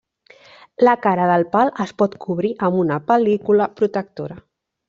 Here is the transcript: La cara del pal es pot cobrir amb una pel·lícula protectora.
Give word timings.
La 0.87 0.95
cara 1.03 1.27
del 1.33 1.45
pal 1.57 1.71
es 1.87 1.93
pot 2.03 2.17
cobrir 2.25 2.53
amb 2.69 2.81
una 2.87 3.01
pel·lícula 3.13 3.73
protectora. 3.83 4.43